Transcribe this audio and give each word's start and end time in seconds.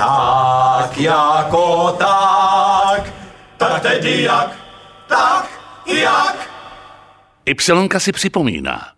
Tak 0.00 0.98
jako 0.98 1.96
tak, 1.98 3.12
tak 3.56 3.82
tedy 3.82 4.22
jak, 4.22 4.50
tak 5.08 5.48
jak. 5.86 6.50
Ypsilonka 7.46 8.00
si 8.00 8.12
připomíná. 8.12 8.88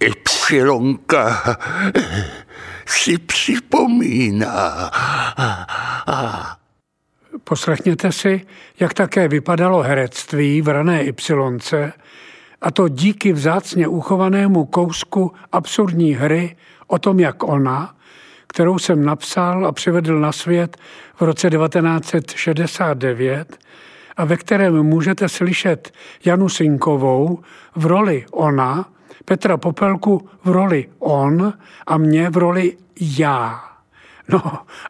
Ypsilonka 0.00 1.42
si 2.86 3.18
připomíná. 3.18 4.90
Poslechněte 7.44 8.12
si, 8.12 8.46
jak 8.80 8.94
také 8.94 9.28
vypadalo 9.28 9.82
herectví 9.82 10.62
v 10.62 10.68
rané 10.68 11.04
Ypsilonce, 11.04 11.92
a 12.60 12.70
to 12.70 12.88
díky 12.88 13.32
vzácně 13.32 13.88
uchovanému 13.88 14.64
kousku 14.64 15.32
absurdní 15.52 16.12
hry 16.12 16.56
o 16.86 16.98
tom, 16.98 17.20
jak 17.20 17.42
ona, 17.42 17.94
kterou 18.50 18.78
jsem 18.78 19.04
napsal 19.04 19.66
a 19.66 19.72
přivedl 19.72 20.20
na 20.20 20.32
svět 20.32 20.76
v 21.14 21.22
roce 21.22 21.50
1969 21.50 23.58
a 24.16 24.24
ve 24.24 24.36
kterém 24.36 24.82
můžete 24.82 25.28
slyšet 25.28 25.92
Janu 26.24 26.48
Sinkovou 26.48 27.38
v 27.76 27.86
roli 27.86 28.26
ona, 28.32 28.88
Petra 29.24 29.56
Popelku 29.56 30.28
v 30.44 30.50
roli 30.50 30.88
on 30.98 31.52
a 31.86 31.98
mě 31.98 32.30
v 32.30 32.36
roli 32.36 32.76
já. 33.00 33.64
No 34.28 34.42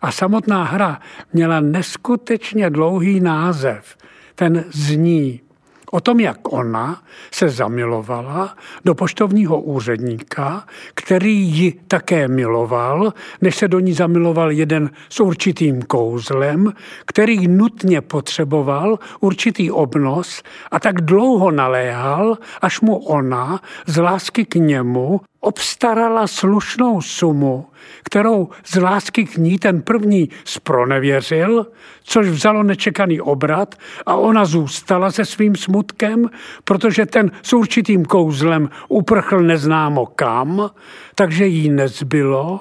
a 0.03 0.13
samotná 0.13 0.65
hra 0.65 1.01
měla 1.33 1.61
neskutečně 1.61 2.71
dlouhý 2.71 3.21
název. 3.21 3.97
Ten 4.35 4.65
zní 4.73 5.41
o 5.91 6.01
tom, 6.01 6.21
jak 6.21 6.53
ona 6.53 7.03
se 7.31 7.49
zamilovala 7.49 8.57
do 8.85 8.95
poštovního 8.95 9.61
úředníka, 9.61 10.65
který 10.95 11.41
ji 11.41 11.73
také 11.89 12.29
miloval, 12.29 13.13
než 13.41 13.57
se 13.57 13.69
do 13.69 13.79
ní 13.81 13.93
zamiloval 13.93 14.51
jeden 14.51 14.91
s 15.09 15.21
určitým 15.21 15.83
kouzlem, 15.83 16.73
který 17.07 17.49
nutně 17.49 18.01
potřeboval 18.01 18.99
určitý 19.21 19.71
obnos 19.71 20.43
a 20.71 20.81
tak 20.81 21.01
dlouho 21.01 21.51
naléhal, 21.51 22.39
až 22.61 22.81
mu 22.81 22.97
ona 22.97 23.61
z 23.87 24.03
lásky 24.03 24.45
k 24.45 24.55
němu 24.55 25.21
obstarala 25.41 26.27
slušnou 26.27 27.01
sumu, 27.01 27.67
kterou 28.03 28.49
z 28.65 28.77
lásky 28.77 29.25
k 29.25 29.37
ní 29.37 29.59
ten 29.59 29.83
první 29.83 30.29
spronevěřil, 30.45 31.67
což 32.03 32.29
vzalo 32.29 32.63
nečekaný 32.63 33.21
obrat 33.21 33.75
a 34.07 34.15
ona 34.15 34.45
zůstala 34.45 35.11
se 35.11 35.25
svým 35.25 35.57
smutkem, 35.57 36.31
protože 36.65 37.07
ten 37.07 37.31
s 37.43 37.53
určitým 37.53 38.05
kouzlem 38.05 38.69
uprchl 38.89 39.41
neznámo 39.41 40.07
kam, 40.07 40.71
takže 41.15 41.47
jí 41.47 41.69
nezbylo, 41.69 42.61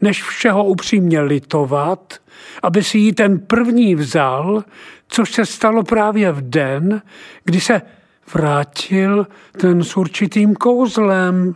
než 0.00 0.22
všeho 0.22 0.64
upřímně 0.64 1.20
litovat, 1.20 2.14
aby 2.62 2.82
si 2.82 2.98
ji 2.98 3.12
ten 3.12 3.38
první 3.38 3.94
vzal, 3.94 4.64
což 5.08 5.32
se 5.32 5.46
stalo 5.46 5.82
právě 5.82 6.32
v 6.32 6.50
den, 6.50 7.02
kdy 7.44 7.60
se 7.60 7.82
vrátil 8.34 9.26
ten 9.60 9.84
s 9.84 9.96
určitým 9.96 10.54
kouzlem. 10.54 11.54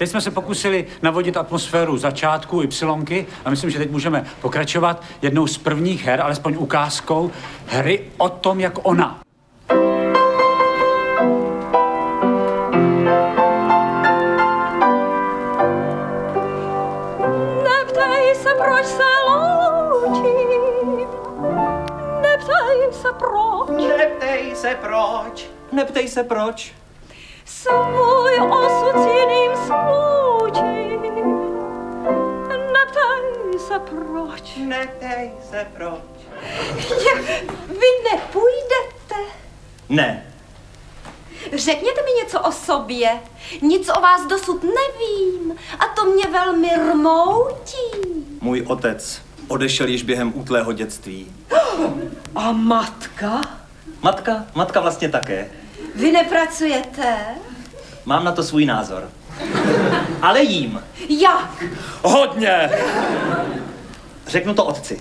Teď 0.00 0.10
jsme 0.10 0.20
se 0.20 0.30
pokusili 0.30 0.86
navodit 1.02 1.36
atmosféru 1.36 1.96
začátku 1.98 2.62
Ypsilonky 2.62 3.26
a 3.44 3.50
myslím, 3.50 3.70
že 3.70 3.78
teď 3.78 3.90
můžeme 3.90 4.26
pokračovat 4.40 5.02
jednou 5.22 5.46
z 5.46 5.58
prvních 5.58 6.04
her, 6.04 6.20
alespoň 6.20 6.56
ukázkou, 6.58 7.30
hry 7.66 8.10
o 8.18 8.28
tom, 8.28 8.60
jak 8.60 8.72
ona. 8.82 9.20
Neptej 17.62 18.34
se, 18.34 18.50
proč 18.58 18.86
se 18.86 19.02
loučím. 19.28 21.08
Neptej 22.22 22.90
se, 22.92 23.08
proč. 23.18 23.70
Neptej 23.96 24.54
se 24.54 24.74
proč. 24.74 25.46
Neptej 25.72 26.08
se 26.08 26.22
proč. 26.24 26.72
Svůj 27.44 28.40
osud 28.50 29.02
s 29.02 29.06
jiným 29.06 29.56
Neptej 34.80 35.30
se 35.50 35.66
proč. 35.76 36.00
Vy 37.68 37.90
nepůjdete? 38.12 39.14
Ne. 39.88 40.26
Řekněte 41.52 42.02
mi 42.02 42.10
něco 42.22 42.40
o 42.40 42.52
sobě. 42.52 43.20
Nic 43.62 43.90
o 43.96 44.00
vás 44.00 44.26
dosud 44.26 44.62
nevím. 44.62 45.56
A 45.78 45.86
to 45.96 46.04
mě 46.04 46.24
velmi 46.32 46.70
rmoutí. 46.92 47.86
Můj 48.40 48.64
otec 48.68 49.22
odešel 49.48 49.88
již 49.88 50.02
během 50.02 50.32
útlého 50.34 50.72
dětství. 50.72 51.32
A 52.34 52.52
matka? 52.52 53.40
Matka, 54.02 54.44
matka 54.54 54.80
vlastně 54.80 55.08
také. 55.08 55.50
Vy 55.94 56.12
nepracujete? 56.12 57.16
Mám 58.04 58.24
na 58.24 58.32
to 58.32 58.42
svůj 58.42 58.66
názor. 58.66 59.10
Ale 60.22 60.42
jím. 60.42 60.82
Jak? 61.08 61.64
Hodně! 62.02 62.70
Řeknu 64.30 64.54
to 64.54 64.64
otci. 64.64 65.00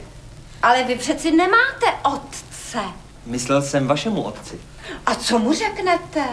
Ale 0.62 0.84
vy 0.84 0.96
přeci 0.96 1.32
nemáte 1.32 1.86
otce. 2.14 2.80
Myslel 3.26 3.62
jsem 3.62 3.88
vašemu 3.88 4.22
otci. 4.22 4.60
A 5.06 5.16
co 5.16 5.40
mu 5.40 5.54
řeknete? 5.54 6.24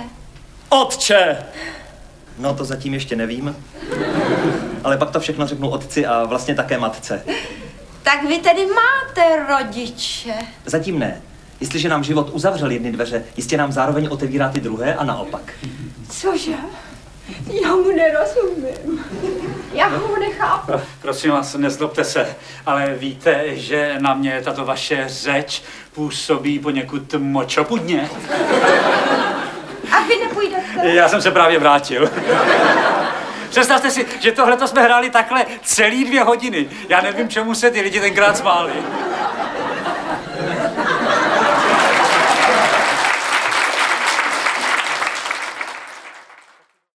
Otče! 0.68 1.36
No 2.38 2.54
to 2.54 2.64
zatím 2.64 2.94
ještě 2.94 3.16
nevím. 3.16 3.56
Ale 4.84 4.96
pak 4.96 5.10
to 5.10 5.20
všechno 5.20 5.46
řeknu 5.46 5.70
otci 5.70 6.06
a 6.06 6.24
vlastně 6.24 6.54
také 6.54 6.78
matce. 6.78 7.24
Tak 8.02 8.24
vy 8.24 8.38
tedy 8.38 8.66
máte 8.66 9.46
rodiče. 9.48 10.34
Zatím 10.66 10.98
ne. 10.98 11.22
Jestliže 11.60 11.88
nám 11.88 12.04
život 12.04 12.30
uzavřel 12.32 12.70
jedny 12.70 12.92
dveře, 12.92 13.24
jistě 13.36 13.56
nám 13.56 13.72
zároveň 13.72 14.08
otevírá 14.10 14.48
ty 14.48 14.60
druhé 14.60 14.94
a 14.94 15.04
naopak. 15.04 15.52
Cože? 16.10 16.52
Já 17.62 17.76
mu 17.76 17.90
nerozumím. 17.90 19.04
Já 19.72 19.88
ho 19.88 20.08
nechápu. 20.36 20.72
Prosím 21.02 21.30
vás, 21.30 21.54
nezlobte 21.54 22.04
se, 22.04 22.36
ale 22.66 22.94
víte, 22.94 23.44
že 23.56 23.96
na 23.98 24.14
mě 24.14 24.40
tato 24.44 24.64
vaše 24.64 25.04
řeč 25.08 25.62
působí 25.94 26.58
poněkud 26.58 27.14
močopudně. 27.18 28.10
A 29.92 30.00
vy 30.08 30.16
nepůjdete? 30.28 30.88
Já 30.88 31.08
jsem 31.08 31.22
se 31.22 31.30
právě 31.30 31.58
vrátil. 31.58 32.10
Představte 33.50 33.90
si, 33.90 34.06
že 34.20 34.32
tohle 34.32 34.68
jsme 34.68 34.82
hráli 34.82 35.10
takhle 35.10 35.46
celý 35.62 36.04
dvě 36.04 36.22
hodiny. 36.22 36.68
Já 36.88 37.00
nevím, 37.00 37.28
čemu 37.28 37.54
se 37.54 37.70
ty 37.70 37.80
lidi 37.80 38.00
tenkrát 38.00 38.36
smáli. 38.36 38.72